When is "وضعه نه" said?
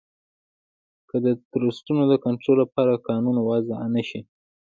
3.49-4.01